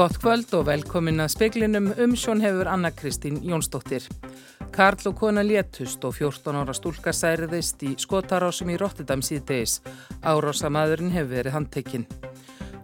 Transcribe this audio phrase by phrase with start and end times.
[0.00, 4.06] Gott kvöld og velkomin að speklinum umsjón hefur Anna Kristín Jónsdóttir.
[4.72, 9.82] Karl og kona létust og 14 ára stúlka særiðist í skotarásum í Rotterdam síðdeis.
[10.24, 12.06] Árásamadurinn hefur verið handtekinn.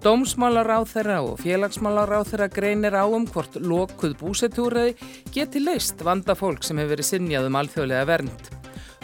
[0.04, 4.92] Dómsmálar á þeirra og félagsmálar á þeirra greinir á um hvort lokuð búsetúraði
[5.32, 8.55] geti leist vanda fólk sem hefur verið sinjað um alþjóðlega vernd.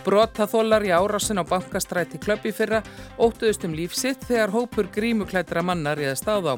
[0.03, 2.81] Brotaþólar í árásin á bankastræti klöppi fyrra
[3.23, 6.55] óttuðust um lífsitt þegar hópur grímuklættra mannar réðast á þá.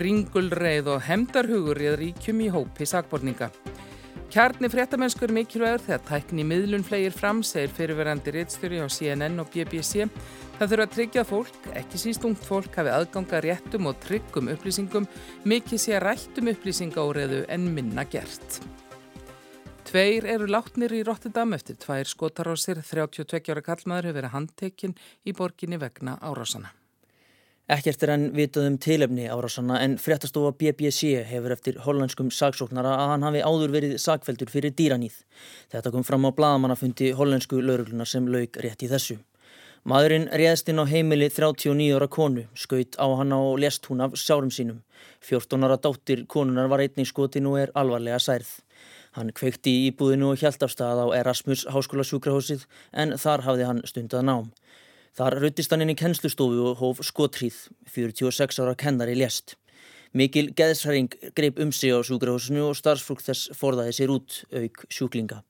[0.00, 3.50] Ringulreið og hemdarhugur réð ríkjum í hópi sakborninga.
[4.32, 10.08] Kjarni fréttamennskur mikilvægur þegar tækni miðlun flegir fram, segir fyrirverandi réttstjóri á CNN og BBC.
[10.56, 15.06] Það þurfa að tryggja fólk, ekki síst ungt fólk, hafi aðganga réttum og tryggum upplýsingum,
[15.44, 18.60] mikið sé að rættum upplýsingáreðu en minna gert.
[19.96, 24.92] Tveir eru látnir í Rotterdam eftir tvær skotarásir, 32 ára kallmaður hefur verið handtekinn
[25.24, 26.74] í borginni vegna árásana.
[27.72, 33.12] Ekkert er enn vitað um tilefni árásana en fréttastofa BBC hefur eftir hollenskum sagsóknara að
[33.14, 35.16] hann hafi áður verið sagfeldur fyrir dýranýð.
[35.72, 39.16] Þetta kom fram á bladamannafundi hollensku laurugluna sem laug rétt í þessu.
[39.88, 44.20] Maðurinn réðst inn á heimili 39 ára konu, skaut á hann og lest hún af
[44.20, 44.84] sárum sínum.
[45.24, 48.58] 14 ára dóttir konunar var einnig skotin og er alvarlega særð.
[49.16, 53.68] Hann kveikti í íbúðinu og hjælt af stað á Erasmus háskóla sjúkrahósið en þar hafði
[53.68, 54.50] hann stundað nám.
[55.16, 57.56] Þar ruttist hann inn í kennslustofu og hóf skotríð,
[57.88, 59.56] 46 ára kennari lést.
[60.12, 65.40] Mikil geðsræring greip um sig á sjúkrahósinu og starfsfólk þess forðaði sér út auk sjúklinga.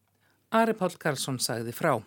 [0.54, 1.98] Ari Pál Karlsson sagði frá.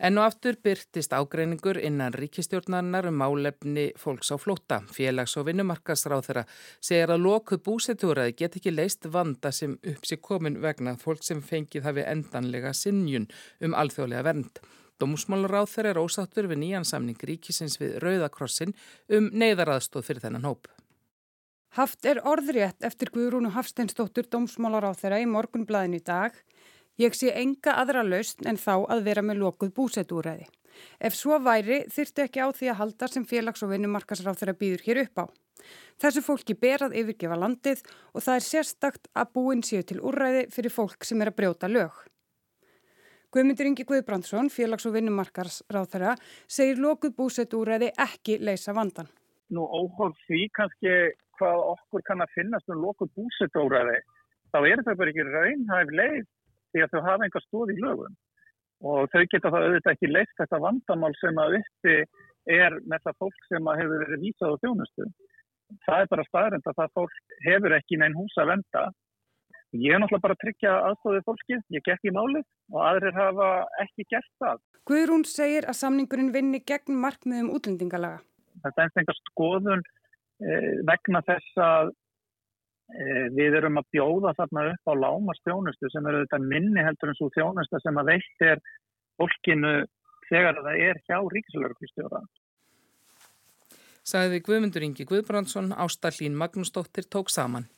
[0.00, 4.78] En og aftur byrtist ágreiningur innan ríkistjórnarinnar um málefni fólks á flótta.
[4.88, 6.44] Félags- og vinnumarkasráð þeirra
[6.80, 11.42] segir að lokuð búsetúraði get ekki leist vanda sem upp sér komin vegna fólk sem
[11.44, 13.28] fengið hafi endanlega sinnjun
[13.60, 14.62] um alþjóðlega vernd.
[15.00, 18.72] Dómsmálaráð þeirra er ósáttur við nýjan samning ríkisins við Rauðakrossin
[19.12, 20.68] um neyðaraðstóð fyrir þennan hóp.
[21.76, 26.40] Haft er orðrétt eftir Guðrúnu Hafsteinsdóttur dómsmálaráð þeirra í morgunblæðinu í dag
[27.00, 30.44] Ég sé enga aðra lausn en þá að vera með lokuð búsetúræði.
[31.00, 34.82] Ef svo væri þyrtu ekki á því að halda sem félags- og vinnumarkasráð þeirra býður
[34.84, 35.24] hér upp á.
[35.96, 37.80] Þessu fólki berað yfirgefa landið
[38.12, 41.70] og það er sérstakt að búin séu til úrræði fyrir fólk sem er að brjóta
[41.72, 41.94] lög.
[43.32, 46.16] Guðmyndur Ingi Guðbrandsson, félags- og vinnumarkasráð þeirra,
[46.48, 49.08] segir lokuð búsetúræði ekki leysa vandan.
[49.48, 50.92] Nú óhóð því kannski
[51.38, 53.96] hvað okkur kann að finnast um lokuð búsetúræði,
[54.52, 56.28] þá er það bara ekki raunhæf leið
[56.70, 58.18] því að þau hafa einhver stóð í lögum
[58.80, 61.96] og þau geta það auðvitað ekki leitt þetta vandamál sem að uppi
[62.50, 65.06] er með það fólk sem hefur verið vísað á þjónustu.
[65.84, 68.84] Það er bara staðrind að það fólk hefur ekki neinn hús að venda.
[69.70, 72.40] Ég er náttúrulega bara að tryggja aðstofið fólkið, ég gekk í máli
[72.72, 73.50] og aðrir hafa
[73.84, 74.64] ekki gert það.
[74.90, 78.24] Guðrún segir að samningurinn vinni gegn markmiðum útlendingalaga.
[78.64, 79.84] Þetta er einhver skoðun
[80.42, 81.92] eh, vegna þess að
[83.36, 87.30] við erum að bjóða þarna upp á lámastjónustu sem eru þetta minni heldur en svo
[87.36, 88.62] þjónusta sem að veitt er
[89.20, 89.74] fólkinu
[90.30, 92.22] þegar það er hjá ríkislauglistjóra.
[94.10, 97.68] Saði Guðmundur Ingi Guðbrandsson, Ástallín Magnúsdóttir tók saman.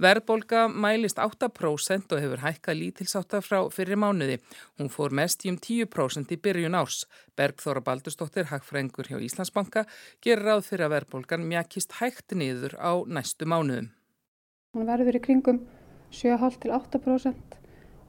[0.00, 4.40] Verðbolga mælist 8% og hefur hækkað lítilsáta frá fyrir mánuði.
[4.80, 7.04] Hún fór mest í um 10% í byrjun árs.
[7.38, 9.86] Bergþóra Baldurstóttir, hagfrængur hjá Íslandsbanka,
[10.24, 13.92] gerir ráð fyrir að verðbolgan mjakist hægt niður á næstu mánuðum.
[14.70, 15.56] Hún verður í kringum
[16.14, 17.56] 7,5-8%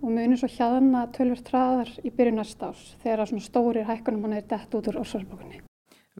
[0.01, 4.35] og munir svo hjaðna tölvert hraðar í byrju næsta ás þegar svona stórir hækkanum hann
[4.37, 5.63] er dett út úr orsvarsbókunni.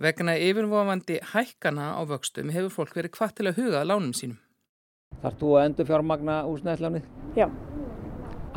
[0.02, 4.42] Vegna yfirvofandi hækkana á vöxtum hefur fólk verið hvað til að huga að lánum sínum.
[5.22, 7.08] Þarf þú að endur fjármagna úsnæðislánið?
[7.38, 7.48] Já.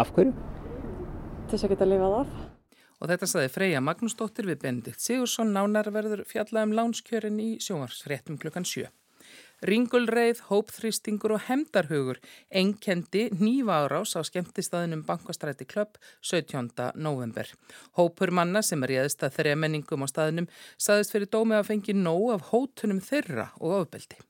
[0.01, 0.33] Af hverju?
[0.33, 2.34] Til þess að geta lifað af.
[3.05, 8.41] Og þetta saði Freyja Magnúsdóttir við Benedikt Sigursson nánar verður fjallað um lánskjörin í sjómarsfréttum
[8.41, 8.89] klukkan 7.
[9.65, 12.19] Ringulreið, hópþrýstingur og hemdarhugur
[12.53, 16.69] einkendi nýva árás á skemmtistæðinum Bankastræti Klöpp 17.
[17.01, 17.49] november.
[17.97, 21.97] Hópur manna sem er réðist að þreja menningum á staðinum saðist fyrir dómi að fengi
[21.97, 24.21] nóg af hótunum þeirra og ofbeldi.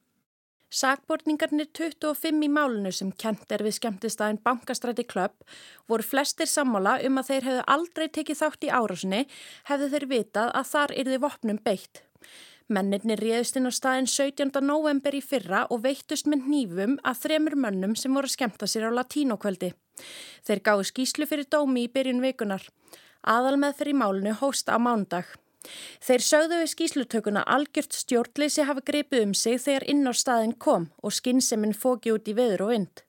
[0.71, 5.43] Sakbortningarnir 25 í málunu sem kent er við skemmtistæðin Bankastræti Klöpp
[5.91, 9.27] voru flestir sammála um að þeir hefðu aldrei tekið þátt í árásinni
[9.67, 12.07] hefðu þeir vitað að þar yrði vopnum beitt.
[12.73, 14.49] Mennirni réðust inn á staðin 17.
[14.65, 18.89] november í fyrra og veittust með nýfum að þremur mönnum sem voru að skemta sér
[18.89, 19.75] á latínokvöldi.
[20.49, 22.65] Þeir gáðu skýslu fyrir dómi í byrjun vikunar.
[23.21, 25.29] Aðal með fyrir málunu hósta á mándag.
[26.05, 30.91] Þeir sögðu við skýslutökuna algjört stjórnleysi hafa gripið um sig þegar inn á staðin kom
[31.03, 33.03] og skinseminn fóki út í veður og vind.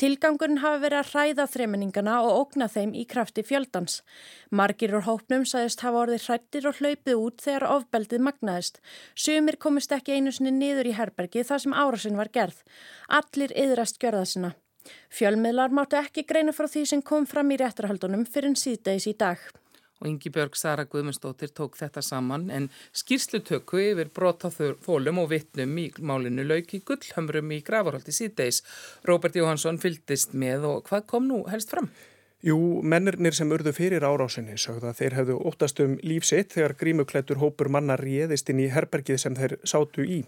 [0.00, 4.00] Tilgangurinn hafa verið að hræða þremeningana og ógna þeim í krafti fjöldans.
[4.50, 8.82] Margir úr hópnum sagðist hafa orðið hrættir og hlaupið út þegar ofbeldið magnaðist.
[9.14, 12.58] Sumir komist ekki einu sinni niður í herbergi þar sem árásinn var gerð.
[13.08, 14.54] Allir yðrast gjörða sinna.
[15.14, 19.14] Fjölmiðlar máttu ekki greina frá því sem kom fram í réttarhaldunum fyrir en síðdeis í
[19.14, 19.38] dag
[20.02, 22.68] og Ingi Björg Sara Guðmundsdóttir tók þetta saman en
[22.98, 28.64] skýrslutöku yfir brotaþólum og vittnum í málinu lauk í gullhömrum í gravarhaldi síðdeis.
[29.06, 31.92] Róbert Jóhansson fyldist með og hvað kom nú helst fram?
[32.42, 37.38] Jú, mennirnir sem urðu fyrir árásinni sögða að þeir hefðu óttast um lífsitt þegar grímuklættur
[37.38, 40.24] hópur manna réðist inn í herbergið sem þeir sátu í.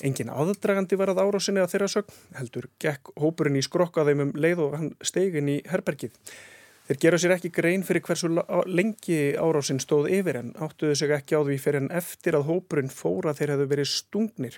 [0.00, 4.64] Engin aðdragandi var að árásinni að þeirra sögn, heldur gekk hópurinn í skrokkaðum um leið
[4.64, 6.16] og hann steigin í herbergið.
[6.88, 8.30] Þeir gera sér ekki grein fyrir hversu
[8.64, 12.88] lengi árásinn stóð yfir en áttuðu sig ekki á því fyrir en eftir að hópurinn
[12.88, 14.54] fóra þeir hefðu verið stungnir.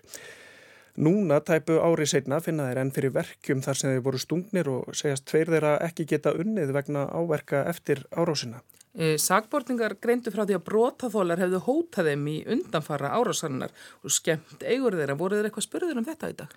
[1.02, 4.92] Núna tæpu árið setna finna þeir enn fyrir verkjum þar sem þeir voru stungnir og
[4.94, 8.62] segjast tveir þeirra ekki geta unnið vegna áverka eftir árásina.
[8.94, 13.74] E, Sagbortingar greindu frá því að brotaþólar hefðu hótað þeim í undanfara árásannar
[14.04, 15.18] og skemmt eigur þeirra.
[15.18, 16.56] Voru þeir eitthvað spurður um þetta í dag?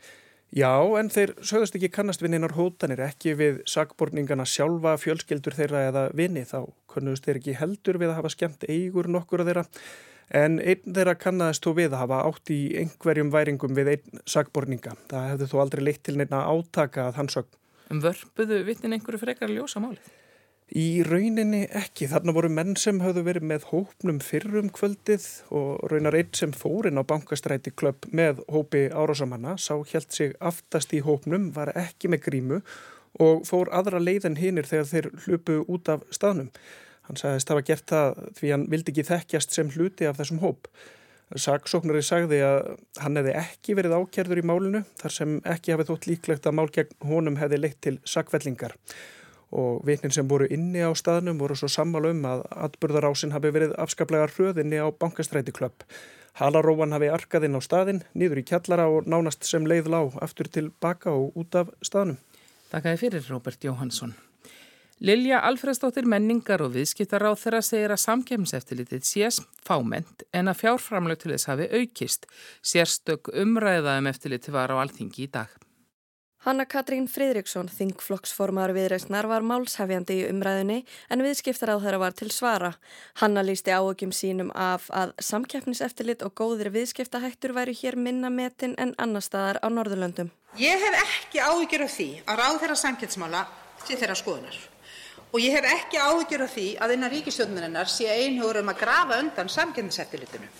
[0.53, 0.69] Já,
[1.00, 6.03] en þeir sögðast ekki kannast við einar hótanir, ekki við sagborningana sjálfa, fjölskyldur þeirra eða
[6.13, 9.63] vini, þá konust þeir ekki heldur við að hafa skemmt eigur nokkur af þeirra,
[10.44, 14.94] en einn þeirra kannast þó við að hafa átt í einhverjum væringum við einn sagborninga.
[15.09, 17.57] Það hefði þó aldrei leitt til neina átaka að hans sögn.
[17.89, 20.05] Um vörpuðu vittin einhverju frekar ljósa málið?
[20.73, 22.07] Í rauninni ekki.
[22.09, 26.97] Þarna voru menn sem hafðu verið með hópnum fyrrum kvöldið og raunar einn sem fórin
[26.97, 32.25] á bankastræti klöpp með hópi árásamanna sá helt sig aftast í hópnum, var ekki með
[32.25, 32.59] grímu
[33.21, 36.49] og fór aðra leiðin hinnir þegar þeir hlupu út af staðnum.
[37.05, 40.71] Hann sagðist hafa gert það því hann vildi ekki þekkjast sem hluti af þessum hóp.
[41.37, 46.07] Saksóknari sagði að hann hefði ekki verið ákjærður í málinu þar sem ekki hafið þótt
[46.09, 48.73] líklegt að mál gegn honum hefði leitt til sakvellingar
[49.53, 53.77] og vitnin sem voru inni á staðnum voru svo sammála um að atbyrðarásin hafi verið
[53.77, 55.85] afskaplega hröðinni á bankastræti klöpp.
[56.41, 60.50] Halaróan hafi arkað inn á staðin, nýður í kjallara og nánast sem leið lág aftur
[60.50, 62.17] til baka og út af staðnum.
[62.73, 64.15] Takk að fyrir Róbert Jóhansson.
[65.03, 71.19] Lilja Alfredsdóttir menningar og viðskiptar á þeirra segir að samkjæmseftilitið sés fáment en að fjárframlög
[71.19, 72.29] til þess hafi aukist.
[72.63, 75.51] Sérstök umræðaðum eftirliti var á alþingi í dag.
[76.43, 82.27] Hanna Katrín Fridriksson, þingflokksformar viðreysnar, var málshefjandi í umræðinni en viðskiptar á þeirra var til
[82.35, 82.73] svara.
[83.21, 88.91] Hanna lísti áökjum sínum af að samkeppniseftillit og góðir viðskiptahættur væri hér minna metin en
[88.99, 90.33] annar staðar á Norðurlöndum.
[90.59, 93.47] Ég hef ekki áökjur af því að ráð þeirra samkeppnismála
[93.87, 94.61] sé þeirra skoðunar.
[95.31, 99.23] Og ég hef ekki áökjur af því að innan ríkistjóðunarinnar sé einhugur um að grafa
[99.23, 100.51] undan samkeppniseftillitinu.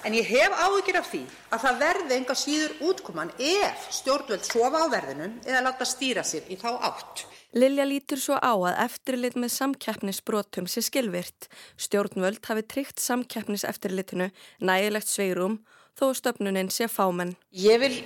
[0.00, 1.18] En ég hef áhyggjur af því
[1.52, 6.46] að það verði enga síður útkoman ef stjórnvöld sofa á verðinum eða láta stýra sér
[6.48, 7.26] í þá átt.
[7.52, 11.50] Lilja lítur svo á að eftirlit með samkeppnisbrotum sé skilvirt.
[11.76, 14.30] Stjórnvöld hafi tryggt samkeppniseftirlitinu
[14.64, 15.58] nægilegt sveirum
[16.00, 17.36] þó stöfnuninn sé fámenn.
[17.52, 18.00] Ég vil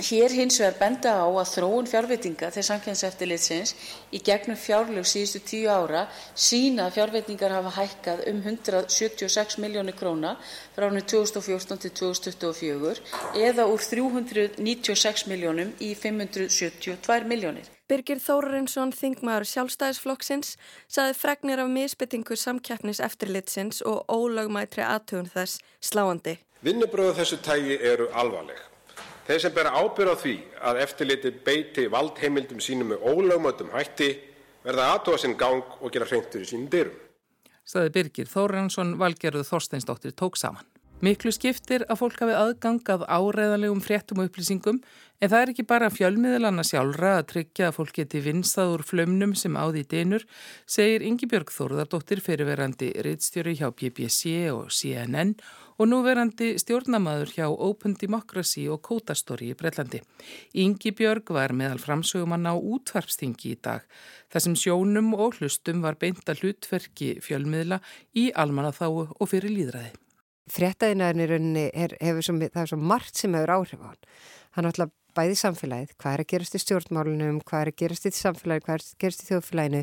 [0.00, 3.74] Hér hins vegar benda á að þróun fjárveitinga til samkjæmseftirlitsins
[4.16, 10.36] í gegnum fjárlög síðustu tíu ára sína að fjárveitingar hafa hækkað um 176 miljónir króna
[10.76, 17.68] frá árinu 2014 til 2024 eða úr 396 miljónum í 572 miljónir.
[17.90, 20.56] Birgir Þórarinsson, þingmaður sjálfstæðisflokksins,
[20.88, 26.38] saði fregnir af misbyttingu samkeppniseftirlitsins og ólögmætri aðtugun þess sláandi.
[26.64, 28.69] Vinnubröðu þessu tægi eru alvarleg.
[29.28, 30.34] Þeir sem bera ábyrgð á því
[30.70, 34.10] að eftirlitið beiti valdheimildum sínum með ólögmætum hætti
[34.64, 36.98] verða aðtóa sinn gang og gera hreint fyrir sínum dyrum.
[37.64, 40.66] Staði Birgir Þórensson, Valgerður Þorsteinsdóttir tók saman.
[41.00, 44.82] Miklu skiptir að fólk hafi aðgang af áreðanlegum fréttum og upplýsingum
[45.20, 49.32] en það er ekki bara fjölmiðlanna sjálfra að tryggja að fólk geti vinstað úr flömnum
[49.32, 50.26] sem áði í dinur,
[50.68, 55.32] segir Ingi Björg Þórðardóttir fyrirverandi reittstjóri hjá BBC og CNN
[55.80, 60.02] og núverandi stjórnamaður hjá Open Democracy og Kótastóri í Breitlandi.
[60.60, 63.86] Ingi Björg var meðal framsögumann á útvarpstingi í dag.
[64.28, 67.80] Þessum sjónum og hlustum var beinta hlutverki fjölmiðla
[68.12, 69.94] í almannaþáu og fyrir líðræði.
[70.50, 74.04] Frettæðinæðin í rauninni er, svo, það er svo margt sem hefur áhrif á hann.
[74.58, 78.10] Hann er alltaf bæði samfélagið, hvað er að gerast í stjórnmálunum, hvað er að gerast
[78.10, 79.82] í samfélagið, hvað er að gerast í þjóðfélaginu,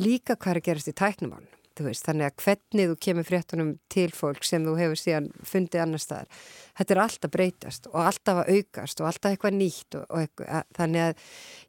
[0.00, 4.08] líka hvað er að gerast í tæknumálunum veist, þannig að hvernig þú kemur fréttunum til
[4.14, 6.42] fólk sem þú hefur síðan fundið annar staðar,
[6.78, 10.68] þetta er alltaf breytast og alltaf að aukast og alltaf eitthvað nýtt og, og eitthvað,
[10.78, 11.24] þannig að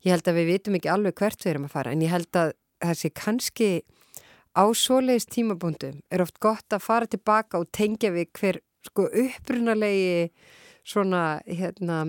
[0.08, 2.41] ég held að við vitum ekki alveg hvert við erum að fara en ég held
[2.41, 2.53] að
[2.98, 3.72] sé kannski
[4.58, 10.32] á svoleiðis tímabúndum er oft gott að fara tilbaka og tengja við hver sko upprunalegi
[10.88, 12.03] svona hérna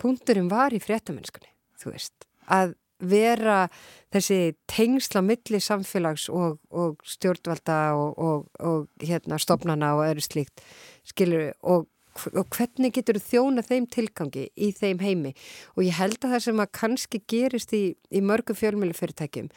[0.00, 3.66] punkturinn var í fréttamennskunni, þú veist, að vera
[4.14, 10.64] þessi tengsla milli samfélags og, og stjórnvalda og, og, og hérna stopnana og öðru slíkt,
[11.04, 11.86] skilur og
[12.16, 15.32] hvernig getur þjóna þeim tilgangi í þeim heimi?
[15.76, 19.50] Og ég held að það sem að kannski gerist í, í mörgum fjölmjölufyrirtækjum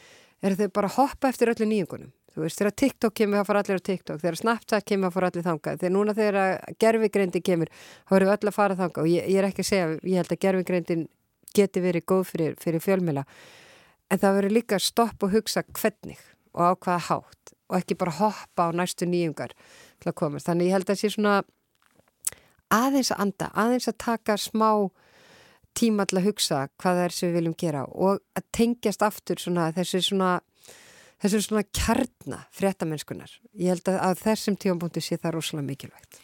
[0.43, 2.12] er að þau bara hoppa eftir öllu nýjungunum.
[2.29, 4.19] Þú veist, þegar TikTok kemur þá fara allir á TikTok.
[4.22, 5.79] Þegar Snapchat kemur þá fara allir þangað.
[5.81, 9.01] Þegar núna þegar gerfigreindi kemur þá verður öll að fara þangað.
[9.01, 11.08] Og ég, ég er ekki að segja ég held að gerfigreindin
[11.56, 13.25] geti verið góð fyrir, fyrir fjölmjöla
[14.10, 16.20] en það verður líka stopp og hugsa hvernig
[16.53, 19.53] og á hvaða hátt og ekki bara hoppa á næstu nýjungar
[20.00, 21.36] til að komast, þannig ég held að sé svona
[22.74, 24.72] aðeins að anda, aðeins að taka smá
[25.77, 29.41] tíma til að hugsa hvað það er sem við viljum gera og að tengjast aftur
[29.41, 30.39] svona þessi svona
[31.20, 33.32] þessi svona kjarna fréttamennskunar.
[33.60, 36.22] Ég held að, að þessum tífambúndi sé það rosalega mikilvægt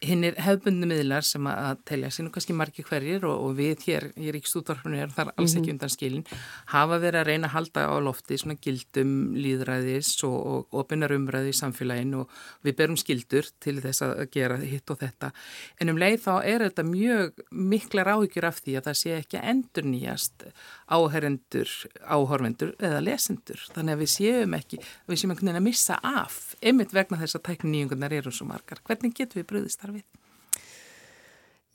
[0.00, 4.06] hinn er hefbundinu miðlar sem að telja sinu kannski margi hverjir og, og við hér
[4.16, 5.74] í Ríkstúdorfinu erum þar alls ekki mhm.
[5.74, 6.24] undan skilin
[6.72, 11.52] hafa verið að reyna að halda á lofti svona gildum líðræðis og, og opinar umræði
[11.52, 15.32] í samfélaginu og við berum skildur til þess að gera hitt og þetta
[15.80, 19.44] en um leið þá er þetta mjög mikla ráðgjur af því að það sé ekki
[19.52, 20.46] endur nýjast
[20.90, 21.76] áherendur,
[22.08, 24.80] áhorvendur eða lesendur þannig að við séum ekki,
[25.10, 28.46] við séum einhvern veginn að missa af einmitt vegna þess að tækni nýjungunar eru svo
[28.48, 28.80] margar.
[28.86, 30.04] Hvernig getur við bröðist þar við?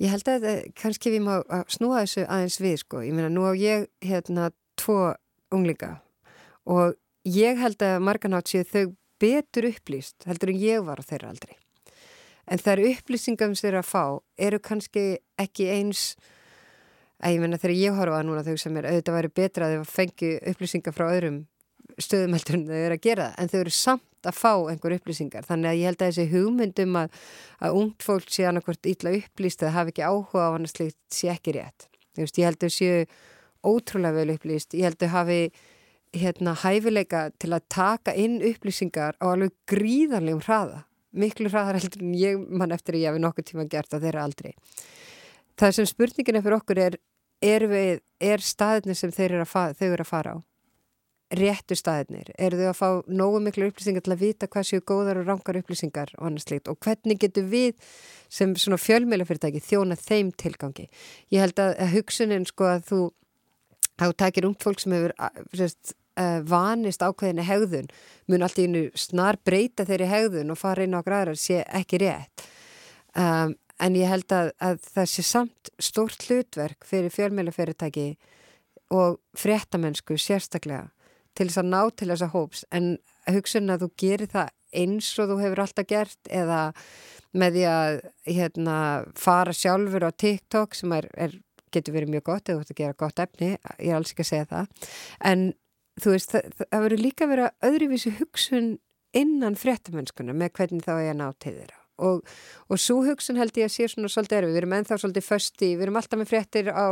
[0.04, 1.36] Ég held að eh, kannski við má
[1.72, 3.04] snúa þessu aðeins við sko.
[3.06, 5.16] Ég meina nú á ég hérna tvo
[5.56, 6.00] unglinga
[6.68, 11.32] og ég held að marganátt séu þau betur upplýst heldur en ég var á þeirra
[11.32, 11.56] aldrei.
[12.46, 15.06] En þær upplýsingum sem þeirra fá eru kannski
[15.42, 16.14] ekki eins
[17.24, 19.78] að ég menna þegar ég horfa núna þau sem er auðvitað að vera betra að
[19.78, 21.40] þau fengi upplýsingar frá öðrum
[22.02, 25.46] stöðum heldur en þau eru að gera en þau eru samt að fá einhver upplýsingar
[25.48, 27.22] þannig að ég held að þessi hugmyndum að,
[27.60, 31.00] að ungt fólk sé annarkvört ítla upplýst eða hafi ekki áhuga á hann að slikt
[31.14, 31.88] sé ekki rétt.
[32.16, 33.00] Veist, ég held að séu
[33.66, 34.76] ótrúlega vel upplýst.
[34.78, 35.40] Ég held að hafi
[36.16, 40.86] hérna, hæfileika til að taka inn upplýsingar á alveg gríðarlegum hraða.
[41.16, 44.24] Miklu hraðar heldur en ég mann eftir að ég hafi nokkur tíma gert á þeirra
[44.28, 44.56] aldrei.
[45.60, 46.98] Það sem spurningin er fyrir okkur er
[47.44, 50.38] er, við, er staðinni sem þau eru að fara á
[51.40, 52.32] réttu staðinir?
[52.38, 52.88] Eru þau að fá
[53.22, 56.72] nógu miklu upplýsingar til að vita hvað séu góðar og rangar upplýsingar og annars líkt
[56.72, 57.76] og hvernig getur við
[58.32, 60.88] sem svona fjölmjölufyrirtæki þjóna þeim tilgangi?
[61.34, 63.02] Ég held að, að hugsunin sko að þú
[63.96, 65.14] þá takir ung fólk sem hefur
[65.56, 67.92] sérst, uh, vanist ákveðinu hegðun
[68.32, 72.02] mun allt í einu snar breyta þeirri hegðun og fara inn á græðar sé ekki
[72.04, 72.46] rétt
[73.16, 78.10] um, en ég held að, að það sé samt stórt hlutverk fyrir fjölmjölufyrirtæki
[78.96, 80.92] og fréttamennsku sérstaklega
[81.36, 82.64] til þess að ná til þessa hóps.
[82.76, 82.96] En
[83.30, 86.62] hugsun að þú gerir það eins og þú hefur alltaf gert eða
[87.36, 88.00] með því að
[88.32, 88.78] hérna,
[89.20, 91.36] fara sjálfur á TikTok sem er, er,
[91.74, 94.24] getur verið mjög gott eða þú ætti að gera gott efni, ég er alls ekki
[94.24, 94.92] að segja það.
[95.32, 95.46] En
[96.02, 98.70] þú veist það, það verður líka að öðruvísi hugsun
[99.16, 101.82] innan fréttamennskuna með hvernig þá er að ná til þeirra.
[102.06, 102.26] Og,
[102.68, 105.70] og svo hugsun held ég að sé svona svolítið erfið, við erum ennþá svolítið fösti,
[105.76, 106.88] við erum alltaf með fréttir á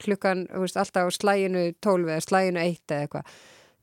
[0.00, 3.36] klukkan, veist, alltaf á slæginu 12 eða slæginu 1 eða eitthvað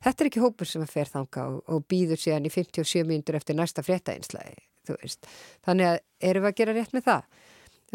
[0.06, 3.40] Þetta er ekki hópur sem að fer þanga og, og býður síðan í 57 mínútur
[3.40, 5.30] eftir næsta fréttaeinslægi, þú veist.
[5.66, 7.24] Þannig að erum við að gera rétt með það?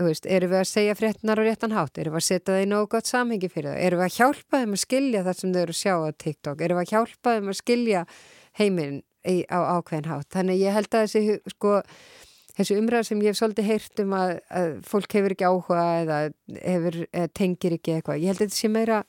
[0.00, 1.98] Þú veist, erum við að segja fréttinar á réttan hátt?
[1.98, 3.80] Erum við að setja það í nógu gott samhengi fyrir það?
[3.86, 6.64] Erum við að hjálpa þeim að skilja það sem þau eru að sjá á TikTok?
[6.64, 8.02] Erum við að hjálpa þeim að skilja
[8.60, 8.98] heiminn
[9.50, 10.28] á ákveðin hátt?
[10.34, 11.74] Þannig ég held að þessi, sko,
[12.56, 16.20] þessi umræð sem ég hef svolítið heyrt um að, að fólk hefur ekki áhuga eða,
[16.58, 18.22] hefur, eða tengir ekki eitthvað.
[18.22, 19.02] Ég held að þetta sé meira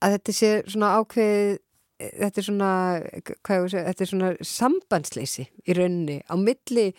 [0.00, 1.58] að þetta sé svona ákveð
[2.00, 2.72] þetta er svona,
[3.46, 6.90] segja, þetta er svona sambandsleysi í rauninni á milli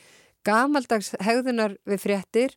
[0.48, 2.56] gamaldags hegðunar við fréttir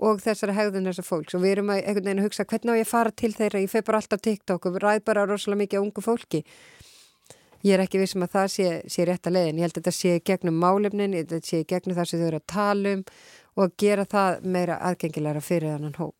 [0.00, 1.36] og þessara hegðunar þessar fólks.
[1.36, 3.64] Og við erum að, einhvern veginn að hugsa hvernig á ég að fara til þeirra,
[3.64, 6.44] ég feg bara alltaf TikTok og ræð bara rosalega mikið á ungu fólki.
[7.60, 9.92] Ég er ekki vissum að það sé, sé rétt að leiðin, ég held að þetta
[9.98, 13.04] sé gegnum málefnin, þetta sé gegnum það sem þau eru að tala um
[13.60, 16.19] og gera það meira aðgengilega fyrir þannan hóp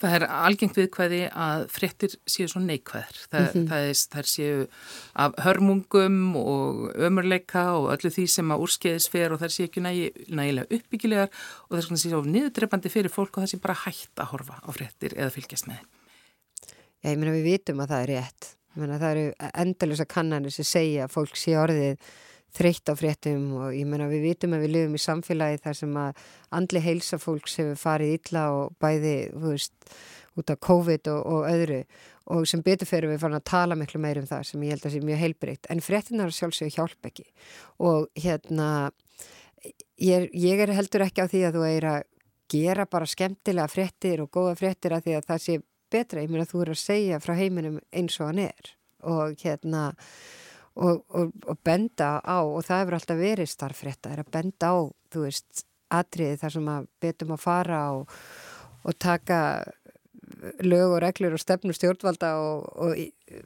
[0.00, 3.18] Það er algengt viðkvæði að fréttir séu svo neikvæðir.
[3.28, 3.66] Það, mm -hmm.
[3.68, 4.62] það, er, það er séu
[5.24, 9.84] af hörmungum og ömurleika og öllu því sem að úrskeiðis fer og það sé ekki
[9.84, 11.28] nægi, nægilega uppbyggilegar
[11.68, 14.68] og það er svona niðurdreipandi fyrir fólk og það sé bara hægt að horfa á
[14.72, 15.84] fréttir eða fylgjast með.
[17.02, 18.50] Já, ég meina við vitum að það er rétt.
[18.78, 21.96] Meina, það eru endalisa kannanir sem segja að fólk sé orðið
[22.56, 25.98] þreytt á fréttum og ég menna við vitum að við lifum í samfélagi þar sem
[26.00, 26.22] að
[26.58, 29.76] andli heilsa fólks hefur farið illa og bæði, þú veist,
[30.38, 31.82] út af COVID og, og öðru.
[32.30, 34.86] Og sem betur fyrir við fann að tala miklu meir um það sem ég held
[34.86, 37.26] að sé mjög heilbreytt en fréttinar sjálfsögur hjálp ekki.
[37.82, 38.68] Og hérna
[39.98, 42.02] ég, ég er heldur ekki á því að þú er að
[42.50, 45.58] gera bara skemmtilega fréttir og góða fréttir að því að það sé
[45.90, 48.72] betra, ég meina þú er að segja frá heiminum eins og hann er.
[49.06, 49.90] Og hérna
[50.76, 54.78] og, og, og benda á og það hefur alltaf verið starffrétta, er að benda á
[55.10, 58.16] þú veist, atriði þar sem að betum að fara og,
[58.86, 59.40] og taka
[60.62, 63.00] lög og reglur og stefnur stjórnvalda og,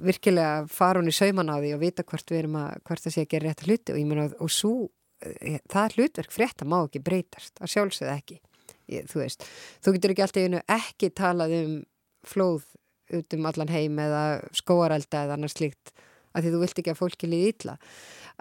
[0.04, 3.14] virkilega fara hún í sauman á því og vita hvert við erum að hvert það
[3.14, 3.94] sé að gera rétt hluti.
[3.94, 4.74] Og ég menna og svo
[5.24, 8.40] eh, það hlutverk frétta má ekki breytast að sjálfsögða ekki.
[8.92, 9.44] Ég, þú veist,
[9.84, 11.76] þú getur ekki alltaf einu ekki talað um
[12.28, 12.66] flóð
[13.14, 14.24] út um allan heim eða
[14.56, 15.92] skóarelda eða annars slíkt
[16.34, 17.76] að því þú vilt ekki að fólki líði ítla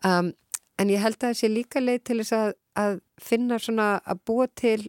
[0.10, 0.34] um,
[0.82, 2.52] en ég held að það sé líka leið til þess að,
[2.84, 4.80] að finna svona að búa til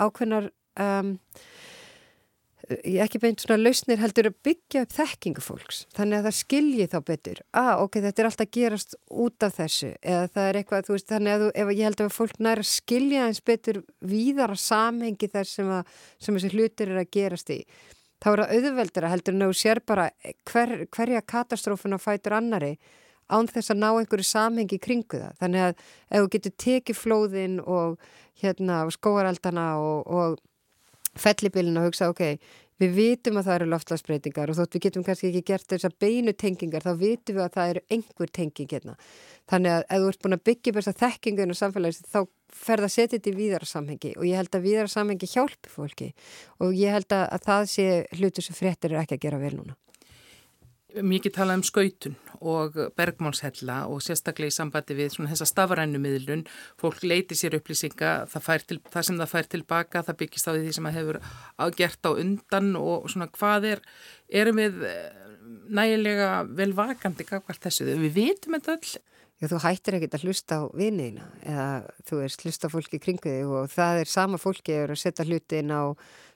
[0.00, 1.14] ákveðnar um,
[2.64, 5.80] ég ekki beint svona lausnir heldur að byggja upp þekkingu fólks.
[5.96, 7.40] Þannig að það skilji þá betur.
[7.52, 9.90] Að ah, ok, þetta er alltaf gerast út af þessu.
[10.00, 12.66] Eða það er eitthvað, þú veist, þannig að þú, ef ég held að fólk næra
[12.68, 13.82] skilja eins betur
[14.14, 17.60] víðara samhengi þess sem, að, sem þessi hlutir er að gerast í
[18.24, 20.08] þá er það auðveldur að heldur en þú sér bara
[20.48, 22.72] hver, hverja katastrófuna fætur annari
[23.28, 25.36] án þess að ná einhverju samhengi kringu það.
[25.42, 27.98] Þannig að ef þú getur tekið flóðin og
[28.40, 32.24] hérna skóaraldana og, og fellibilin og hugsa, ok,
[32.82, 35.98] við vitum að það eru loftlagsbreytingar og þótt við getum kannski ekki gert þess að
[36.02, 38.96] beinu tengingar, þá vitum við að það eru einhver tenging hérna.
[39.50, 42.20] Þannig að ef þú ert búin að byggja þess að þekkingun og samfélagis, þá
[42.64, 44.12] ferða að setja þetta í víðara samhengi.
[44.18, 46.10] Og ég held að víðara samhengi hjálpi fólki.
[46.64, 47.88] Og ég held að það sé
[48.18, 49.78] hlutu sem fréttir er ekki að gera vel núna
[51.02, 56.44] mikið talað um skautun og bergmálshella og sérstaklega í sambandi við svona þessa stafrænumiðlun
[56.80, 60.74] fólk leiti sér upplýsinga það, til, það sem það fær tilbaka, það byggist á því
[60.76, 61.20] sem það hefur
[61.66, 63.84] ágert á undan og svona hvað er
[64.42, 65.10] erum við eh,
[65.74, 68.94] nægilega velvakandi kakvart þessu, við vitum þetta öll
[69.42, 71.64] Já, þú hættir ekkert að hlusta á vinniðina eða
[72.06, 75.72] þú veist hlusta fólki kringu þig og það er sama fólki að setja hluti inn
[75.74, 75.90] á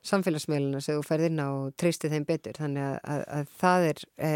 [0.08, 2.58] samfélagsmeilina sem þú ferð inn á og treystir þeim betur.
[2.58, 4.32] Þannig að, að, að það er e,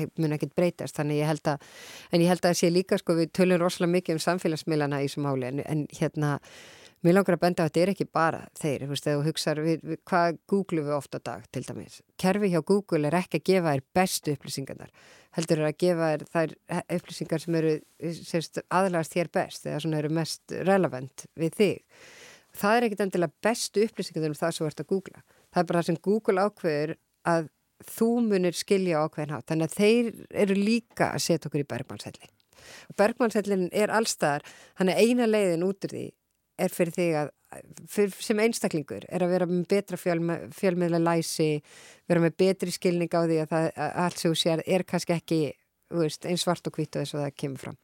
[0.00, 0.96] e, mun ekkert breytast.
[0.96, 1.68] Þannig ég held að
[2.10, 5.10] en ég held að það sé líka sko við tölum rosalega mikið um samfélagsmeilana í
[5.10, 6.32] þessum áli en, en hérna
[7.04, 9.66] Mér langar að benda að þetta er ekki bara þeir, þú veist, þegar þú hugsaður
[9.66, 11.98] við, hvað googlum við ofta dag til dæmis.
[12.22, 14.94] Kerfi hjá Google er ekki að gefa þér bestu upplýsingarnar,
[15.36, 16.54] heldur er að gefa þér þær
[16.96, 17.74] upplýsingar sem eru
[18.16, 22.02] sérst, aðlægast þér best eða svona eru mest relevant við þig.
[22.56, 25.24] Það er ekkit endilega bestu upplýsingarnar um það sem þú ert að googla.
[25.52, 26.96] Það er bara það sem Google ákveður
[27.36, 27.50] að
[27.92, 29.50] þú munir skilja ákveðin hátt.
[29.50, 30.12] Þannig að þeir
[30.46, 32.36] eru líka að setja okkur í bergmannshellin.
[32.96, 34.46] Bergmannshellin er allstaðar,
[34.80, 36.06] hann er eina leiðin út úr því
[36.58, 37.32] er fyrir þig að
[37.90, 41.48] fyrir, sem einstaklingur er að vera með betra fjölme, fjölmiðla læsi
[42.08, 45.16] vera með betri skilning á því að, það, að allt sem þú sér er kannski
[45.16, 45.40] ekki
[45.94, 47.78] veist, eins svart og hvitt og þess að það kemur fram.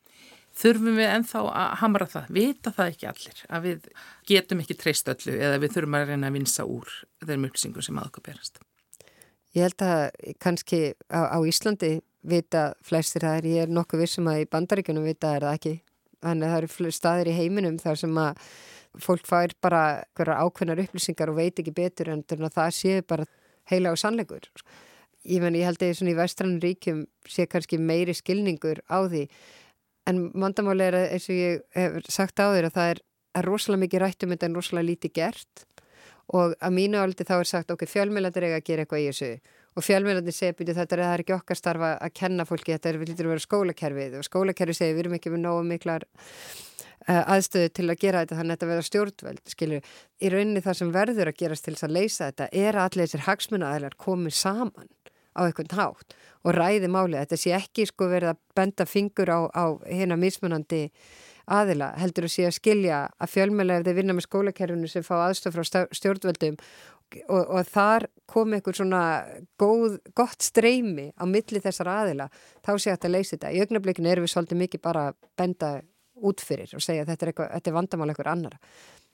[0.53, 3.87] Þurfum við ennþá að hamra það, vita það ekki allir að við
[4.29, 6.91] getum ekki treyst öllu eða við þurfum að reyna að vinsa úr
[7.25, 8.61] þeim upplýsingum sem aðokkar berast?
[9.57, 10.03] Ég held að
[10.41, 11.95] kannski á, á Íslandi
[12.29, 15.75] vita flestir það er, ég er nokkuð vissum að í bandaríkunum vita er það ekki
[16.23, 18.47] Þannig að það eru staðir í heiminum þar sem að
[19.03, 23.27] fólk fær bara ákveðnar upplýsingar og veit ekki betur en það sé bara
[23.71, 24.49] heila og sannleikur.
[25.23, 29.29] Ég, men, ég held að í vestrann ríkjum sé kannski meiri skilningur á því.
[30.11, 33.03] En mandamáli er eins og ég hef sagt á þér að það er,
[33.47, 35.67] rosalega mikið rætt um þetta en rosalega lítið gert.
[36.35, 39.07] Og að mínu áldi þá er sagt okkur okay, fjölmjölandir eiga að gera eitthvað í
[39.11, 39.31] þessu
[39.77, 43.01] og fjölmjölandi segja byrju þetta er, er ekki okkar starfa að kenna fólki, þetta er,
[43.07, 44.19] lítur að vera skólakerfið.
[44.19, 46.07] Og skólakerfið segja við erum ekki við náðu miklar
[47.09, 49.81] uh, aðstöðu til að gera þetta þannig að þetta verða stjórnveld skilju,
[50.23, 53.09] í rauninni það sem verður að gerast til þess að leysa þetta er að allir
[53.09, 54.93] þessir hagsmunnaðilar komið saman
[55.33, 59.41] á einhvern hátt og ræði málið, þetta sé ekki sko verið að benda fingur á,
[59.49, 60.89] á hérna mismunandi
[61.53, 65.15] aðila heldur að sé að skilja að fjölmjöla ef þeir vinna með skólakerfinu sem fá
[65.25, 66.59] aðstöð frá stjórnvöldum
[67.29, 69.03] og, og þar kom einhver svona
[69.61, 72.29] góð, gott streymi á milli þessar aðila,
[72.65, 73.53] þá sé að þetta leysi þetta.
[73.53, 75.71] Í augnablikinu erum við svolítið mikið bara að benda
[76.23, 78.61] út fyrir og segja að þetta er, eitthvað, þetta er vandamál eitthvað annara.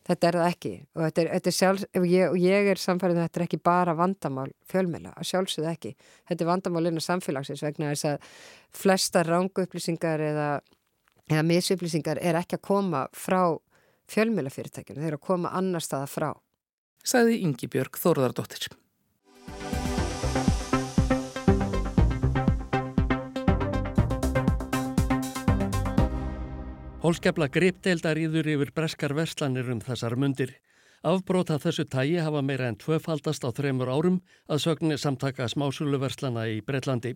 [0.09, 3.27] Þetta er það ekki og þetta er, þetta er sjálf, ég, ég er samfærið að
[3.27, 5.95] þetta er ekki bara vandamál fjölmjöla, að sjálfsögðu ekki.
[6.31, 8.33] Þetta er vandamál innan samfélagsins vegna þess að
[8.79, 10.51] flesta rángu upplýsingar eða,
[11.29, 13.43] eða misupplýsingar er ekki að koma frá
[14.09, 16.31] fjölmjölafyrirtækjum, þeir eru að koma annar staða frá
[17.05, 18.69] sagði Ingi Björg Þóruðardóttir.
[26.99, 30.51] Hólskefla gripdeildar íður yfir breskar verslanir um þessar mundir.
[31.07, 34.19] Afbróta þessu tægi hafa meira en tvöfaldast á þreymur árum
[34.51, 37.15] að sögni samtaka smásuluverslana í Breitlandi.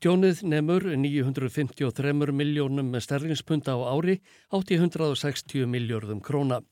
[0.00, 4.16] Tjónið nefnur 953 miljónum sterlingspunta á ári
[4.48, 6.62] átt í 160 miljörðum króna.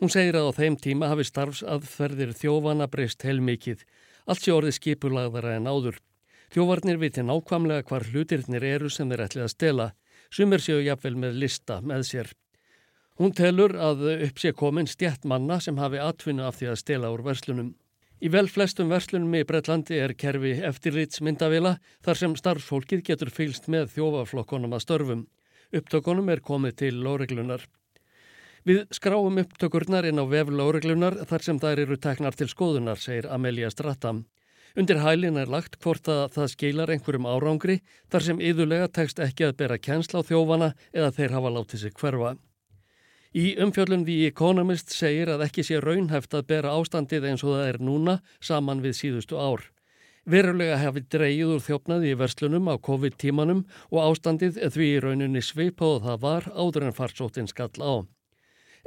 [0.00, 3.82] Hún segir að á þeim tíma hafi starfsaðferðir þjófana breyst heilmikið.
[4.24, 6.00] Allt sé orðið skipulagðara en áður.
[6.48, 9.90] Þjófarnir viti nákvamlega hvar hlutirnir eru sem þeir ætli að stela.
[10.32, 12.32] Sumir séu jafnvel með lista með sér.
[13.20, 17.12] Hún telur að upp sé komin stjætt manna sem hafi atvinna af því að stela
[17.12, 17.74] úr verslunum.
[18.16, 21.74] Í vel flestum verslunum í Breitlandi er kerfi eftirlitsmyndavila
[22.04, 25.26] þar sem starfsfólkið getur fylst með þjófaflokkonum að störfum.
[25.76, 27.66] Upptökunum er komið til lóreglunar.
[28.64, 33.28] Við skráum upptökurnar inn á vef lóreglunar þar sem þær eru teknar til skoðunar, segir
[33.28, 34.24] Amelia Strattam.
[34.76, 39.44] Undir hælin er lagt hvort að það skilar einhverjum árangri þar sem yðurlega tekst ekki
[39.44, 42.36] að bera kjensla á þjófana eða þeir hafa látið sig hverfa.
[43.36, 47.66] Í umfjöllun við Economist segir að ekki sé raunhæft að bera ástandið eins og það
[47.68, 49.66] er núna saman við síðustu ár.
[50.24, 53.60] Verulega hefði dreyið úr þjófnaði í verslunum á COVID-tímanum
[53.92, 58.08] og ástandið því í rauninni svipað það var áður en farsóttin skall á.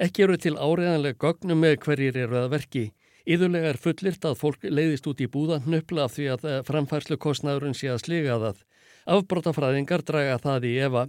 [0.01, 2.83] Ekki eru til áriðanlega gögnum með hverjir eru að verki.
[3.29, 7.77] Íðurlega er fullirt að fólk leiðist út í búðan nöfla af því að framfærslu kostnæðurinn
[7.77, 8.65] sé að sliga það.
[9.13, 11.05] Afbrótafræðingar draga það í Eva.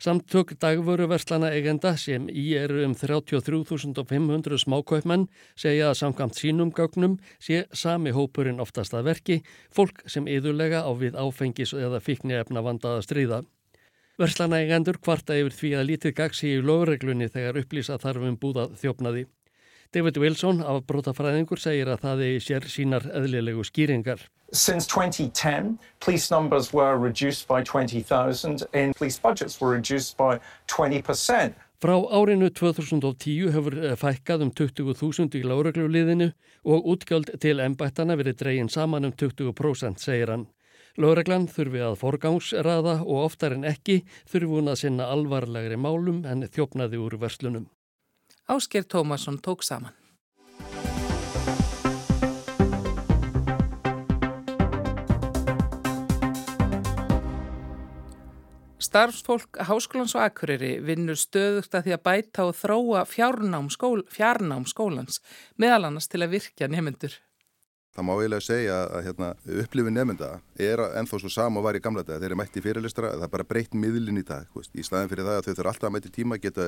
[0.00, 5.26] Samtök dagvöruverslana eigenda sem í eru um 33.500 smákaupmenn
[5.60, 9.36] segja að samkvæmt sínum gögnum sé sami hópurinn oftast að verki,
[9.68, 13.42] fólk sem yðurlega á við áfengis eða fíknefna vandaða stríða.
[14.16, 19.26] Verslana eigendur kvarta yfir því að lítið gags í lögreglunni þegar upplýsa þarfum búða þjófnaði.
[19.94, 24.20] David Wilson af brotafræðingur segir að það er sér sínar eðlilegu skýringar.
[24.52, 31.58] Since 2010, police numbers were reduced by 20,000 and police budgets were reduced by 20%.
[31.82, 36.30] Frá árinu 2010 hefur eh, fækkað um 20.000 í láregluliðinu
[36.70, 40.46] og útgjöld til ennbættana verið dregin saman um 20% segir hann.
[41.00, 46.46] Láreglan þurfi að forgangsraða og oftar en ekki þurfi hún að sinna alvarlegri málum en
[46.46, 47.66] þjófnaði úr verslunum.
[48.50, 49.94] Ásker Tómasson tók saman.
[58.78, 64.66] Starfsfólk Háskólans og Akureyri vinnur stöðugt að því að bæta og þróa fjárnám, skól, fjárnám
[64.66, 65.22] skólans
[65.54, 67.14] meðal annars til að virkja nefnendur.
[67.90, 69.28] Það má eiginlega segja að hérna,
[69.64, 70.28] upplifin nefnda
[70.62, 72.20] er ennþá svo sama og var í gamla dag.
[72.22, 74.46] Þeir eru mætti fyrirlistra, það er bara breytt miðlinn í dag.
[74.54, 74.70] Veist.
[74.78, 76.66] Í staðin fyrir það að þau þurfa alltaf að mæti tíma, geta,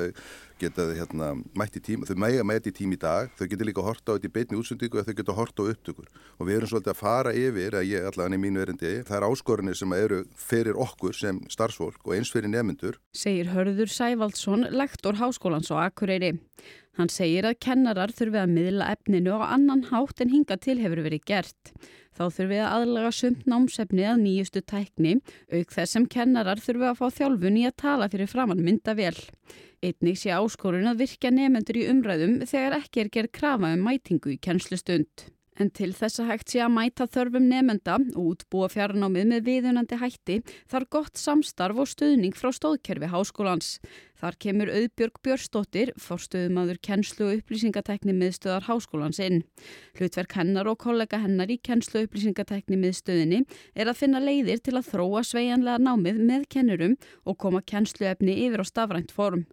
[0.58, 1.28] geta hérna,
[1.62, 4.30] mæti tíma, þau mæga mæti tíma í dag, þau getur líka að horta á þetta
[4.32, 6.10] í beitni útsundíku og þau getur að horta á upptökur.
[6.42, 9.28] Og við erum svolítið að fara yfir, að ég allavega í mínu erindi, það er
[9.30, 12.98] áskorinni sem eru fyrir okkur sem starfsfólk og eins fyrir nefnendur.
[13.14, 16.34] Segir Hörður Sævaldsson, lektor Háskólans og Akureyri.
[17.00, 21.00] Hann segir að kennarar þurfi að miðla efninu á annan hátt en hinga til hefur
[21.06, 21.72] verið gert.
[22.12, 25.14] Þá þurfi að aðlaga sumt námsefni að nýjustu tækni,
[25.48, 29.16] auk þess sem kennarar þurfi að fá þjálfun í að tala fyrir framann mynda vel.
[29.82, 34.36] Einnig sé áskorun að virka nefnendur í umræðum þegar ekki er gerð krafa um mætingu
[34.36, 35.30] í kennslustund.
[35.62, 39.98] En til þess að hægt sé að mæta þörfum nefnda og útbúa fjarnámið með viðunandi
[40.00, 40.38] hætti
[40.72, 43.76] þar gott samstarf og stuðning frá stóðkerfi háskólans.
[44.18, 49.40] Þar kemur auðbjörg Björnsdóttir, fórstöðumadur kennslu og upplýsingatekni miðstöðar háskólans inn.
[49.98, 53.44] Hlutverk hennar og kollega hennar í kennslu og upplýsingatekni miðstöðinni
[53.74, 58.62] er að finna leiðir til að þróa sveianlega námið með kennurum og koma kennsluefni yfir
[58.62, 59.46] á stafrænt form.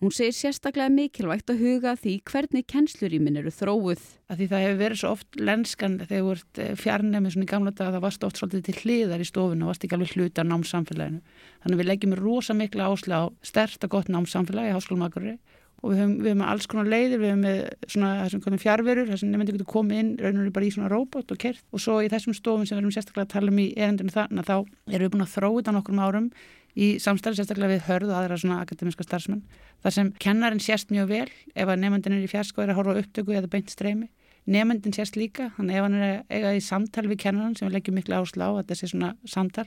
[0.00, 4.00] Hún segir sérstaklega mikilvægt að huga því hvernig kennslurímin eru þróuð.
[4.32, 7.50] Að því það hefur verið svo oft lenskan þegar þú ert eh, fjarnæmið svona í
[7.50, 10.40] gamla daga það varst oft svolítið til hliðar í stofinu og varst ekki alveg hluta
[10.40, 11.20] á námsamfélaginu.
[11.60, 15.36] Þannig að við leggjum rosa mikla ásla á stert og gott námsamfélagi í háskólumakurri
[15.80, 19.30] og við höfum, við höfum alls konar leiðir, við höfum með svona þessum fjárverur, þessum
[19.32, 21.98] nefndi getur komið inn raun og raun bara í svona robot og kert og svo
[22.04, 25.06] í þessum stofum sem við erum sérstaklega að tala um í erendinu þarna þá erum
[25.06, 26.28] við búin að þróa þetta nokkur árum
[26.76, 29.42] í samstæði sérstaklega við hörð og aðra svona akademiska starfsmenn
[29.82, 33.02] þar sem kennarinn sérst mjög vel ef að nefndin er í fjarsko er að horfa
[33.02, 34.10] upptöku eða beint streymi.
[34.50, 37.98] Nefndin sérst líka, þannig ef hann er eigað í samtal við kennarinn sem við leggjum
[38.00, 39.66] miklu áslá að sé svona samtal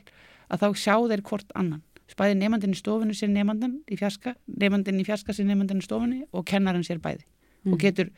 [0.50, 1.84] að þá sjá þeir hvort annan.
[2.10, 6.26] Spæði nefndin í stofinu sér nefndin í fjarska nefndin í fjarska sér nefndin í stofinu
[6.32, 7.24] og kennarinn sér bæði.
[7.64, 7.74] Mm.
[7.74, 8.10] og getur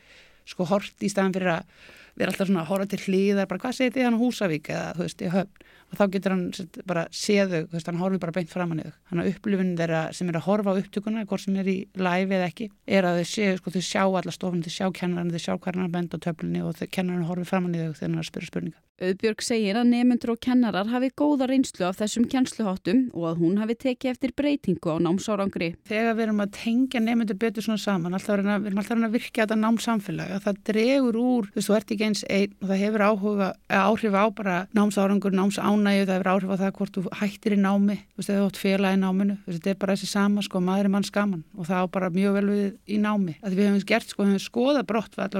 [0.46, 1.78] sko hort í staðan fyrir að
[2.16, 5.04] vera alltaf svona að horfa til hlýðar bara hvað segir þið hann Húsavík eða þú
[5.04, 6.46] veist í höfn og þá getur hann
[6.88, 8.96] bara séðu, þú veist, hann horfið bara beint fram hann yfir.
[9.10, 12.38] Hann að upplifin þeirra sem er að horfa á upptökuna, hvort sem er í live
[12.38, 15.44] eða ekki, er að þau séu, sko, þau sjá alla stofn, þau sjá kennarinn, þau
[15.44, 18.26] sjá hvernig hann bend á töflunni og kennarinn horfið fram hann yfir þegar hann er
[18.26, 18.85] að spyrja spurninga.
[18.96, 23.58] Auðbjörg segir að nefnundur og kennarar hafi góða reynslu af þessum kennsluháttum og að hún
[23.60, 25.74] hafi tekið eftir breytingu á námsárangri.
[25.84, 29.44] Þegar við erum að tengja nefnundur betur svona saman, alltaf við erum alltaf að virka
[29.44, 32.80] þetta námsamfélag, að það dregur úr, þú veist, þú ert ekki eins einn og það
[32.86, 37.52] hefur áhuga, áhrif á bara námsárangur, námsánægju, það hefur áhrif á það hvort þú hættir
[37.52, 40.08] í námi, þú veist, eða átt félag í náminu, þú veist, þetta er bara þessi
[40.08, 43.36] sama, sko, maður er mann skaman og það á bara mjög vel við í námi.
[43.44, 45.34] Að við hefum gert, sko, við hefum skoðað brottfall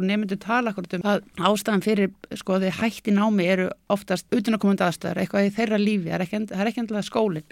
[3.54, 7.46] eru oftast utanakomandi aðstæður, eitthvað í þeirra lífi, það er ekki, endilega skólinn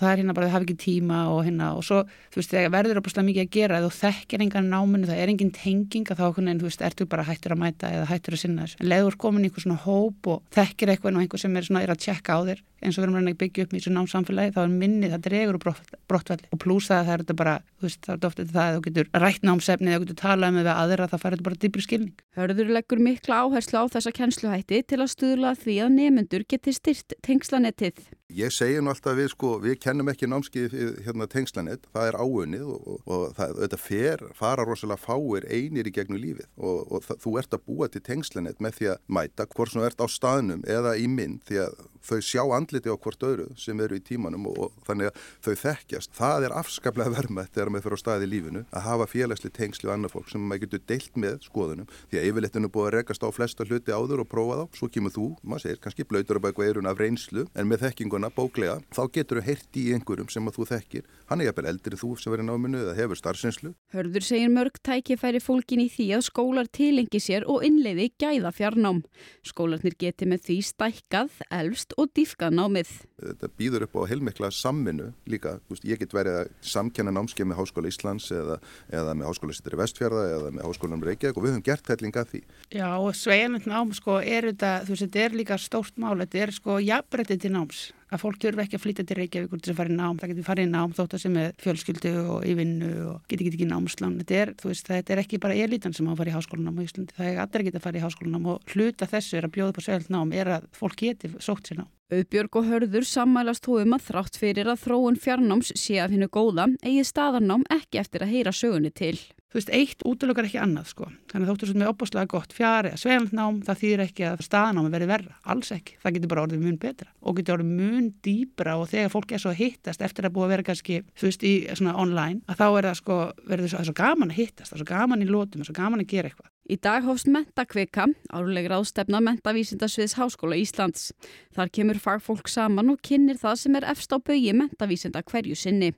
[0.00, 2.02] það er hérna bara að hafa ekki tíma og hérna og svo
[2.32, 5.32] þú veist þegar verður opaslega mikið að gera eða þú þekkir engan náminu, það er
[5.32, 8.42] engin tenging að þá en þú veist, ertu bara hættur að mæta eða hættur að
[8.44, 11.56] sinna þessu, en leður komin í einhver svona hóp og þekkir eitthvað og einhver sem
[11.56, 13.78] er, svona, er að tjekka á þér eins og við erum að byggja upp í
[13.78, 15.76] þessu námsamfélagi þá er minnið, það dregur úr
[16.10, 18.62] brottvalli og pluss það að það er þetta bara, þú veist, það er ofta það
[18.64, 21.60] að þú getur rætt námsefni eða þú getur talað um við aðra, það þetta bara
[21.62, 22.24] dýbri skilning.
[22.38, 27.16] Hörður leggur mikla áherslu á þessa kennsluhætti til að stuðla því að nemyndur geti styrt
[27.22, 28.02] tengslanettið.
[28.32, 32.64] Ég segi nú alltaf við sko, við kennum ekki námskið hérna tengslanett, það er áunnið
[32.64, 37.04] og, og, og það, þetta fer, fara rosalega fáir einir í gegnum lífið og, og
[37.04, 40.06] það, þú ert að búa til tengslanett með því að mæta hvort þú ert á
[40.08, 44.02] staðnum eða í mynd því að þau sjá andliti á hvort öðru sem eru í
[44.02, 46.14] tímanum og þannig að þau þekkjast.
[46.16, 49.88] Það er afskaplega vermætt þegar maður fyrir á staði í lífinu að hafa félagsli tengsli
[49.88, 53.26] og annað fólk sem maður getur deilt með skoðunum því að yfirleittinu búið að rekast
[53.26, 54.64] á flesta hluti áður og prófa þá.
[54.80, 57.86] Svo kemur þú, maður segir, kannski blöytur bækva eirun af reynslu en með
[58.22, 61.04] þekkinguna bóklega þá getur þau heyrt í einhverjum sem að þú þekkir.
[61.28, 63.72] Hann er jafnvel eldri þú sem verður náminu eða hefur starfsinslu.
[63.92, 69.02] Hörður segir mörg tækifæri fólkin í því að skólar tilengi sér og innleiði gæða fjarnám.
[69.46, 72.92] Skólarnir geti með því stækkað, elvst og dýfkað námið.
[73.22, 75.58] Þetta býður upp á heilmikla samminu líka.
[75.86, 78.58] Ég get verið að samkenna námskeið með Háskóla Íslands eða,
[78.92, 82.26] eða með Háskóla Sittur í Vestfjörða eða með Háskólanum Reykjavík og við höfum gert hellinga
[82.28, 82.42] því.
[82.74, 86.44] Já og sveianlegt nám sko er þetta, þú veist þetta er líka stórt mál, þetta
[86.44, 89.78] er sko jafnbrettið til náms að fólk þurfa ekki að flytja til Reykjavík til að
[89.80, 92.54] fara í nám, það getur farið í nám þótt að sem er fjölskyldu og í
[92.58, 96.12] vinnu og getur ekki námslán, þetta er, veist, þetta er ekki bara elitan sem á
[96.12, 98.72] að fara í háskólanám á Íslandi, það er allir ekki að fara í háskólanám og
[98.74, 101.90] hluta þessu er að bjóða á sögult nám er að fólk geti sótt sér nám.
[102.12, 106.28] Auðbjörg og hörður sammælast þú um að þrátt fyrir að þróun fjarnáms sé af hennu
[106.28, 109.16] góða eigi staðarnám ekki eftir að heyra sögunni til.
[109.52, 111.06] Þú veist, eitt útlökar ekki annað sko.
[111.28, 114.92] Þannig að þóttu svo með opbúslega gott fjari að sveilnám, það þýðir ekki að staðnámi
[114.94, 115.34] verði verra.
[115.52, 115.98] Alls ekki.
[116.00, 119.44] Það getur bara orðið mun betra og getur orðið mun dýbra og þegar fólk er
[119.44, 122.66] svo hittast eftir að búa að vera kannski, þú veist, í svona online, að þá
[122.70, 123.18] er það sko,
[123.52, 125.78] verður svo, svo gaman að hittast, það er svo gaman í lótum, það er svo
[125.82, 126.50] gaman að gera eitthvað.
[126.70, 131.10] Í dag hófst mentakvika, árlegur ástefna mentavísindasviðs Háskóla Íslands.
[131.52, 135.90] Þar kemur fagfólk saman og kynir það sem er efst á baui mentavísinda hverju sinni.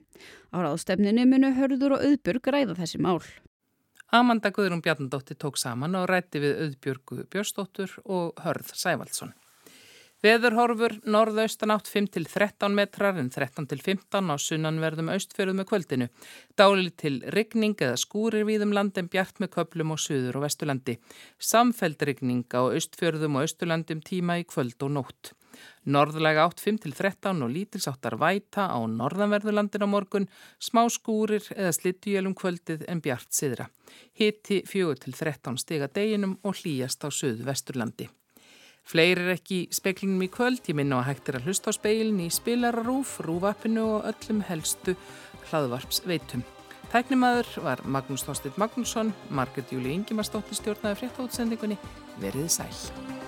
[0.54, 3.18] Á ráðstefninu munu hörður og auðbjörg ræða þessi mál.
[4.14, 9.34] Amanda Guðrún Bjarnadóttir tók saman og rætti við auðbjörgu Björnsdóttur og Hörð Sævaldsson.
[10.24, 16.08] Veðurhorfur norðaustan átt 5-13 metrar en 13-15 á sunnanverðum austfjörðum með kvöldinu.
[16.56, 20.96] Dáli til rigning eða skúrir við um landin bjart með köplum og suður og vestulandi.
[21.36, 25.34] Samfeld rigning á austfjörðum og austurlandum tíma í kvöld og nótt.
[25.84, 32.84] Norðlega átt 5-13 og lítilsáttar væta á norðanverðurlandin á morgun, smá skúrir eða slittujelum kvöldið
[32.88, 33.68] en bjart siðra.
[34.18, 38.10] Hitti 4-13 stiga deginum og hlýjast á söðu vesturlandi.
[38.84, 42.20] Fleiri er ekki speklinum í kvöld, ég minna að hægt er að hlusta á speilin
[42.20, 44.92] í spilararúf, rúvappinu og öllum helstu
[45.48, 46.44] hlaðvarpsveitum.
[46.92, 51.80] Tæknimaður var Magnús Þorstitt Magnússon, Margret Júli Ingimarsdóttir stjórnaði frétta útsendingunni,
[52.20, 53.23] verið sæl.